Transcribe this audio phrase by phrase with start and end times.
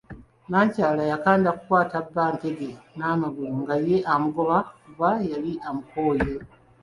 [0.45, 6.29] Nnakyala yakanda kukwata bba ntege n'amagulu nga ye amugoba kuba yali amukooye.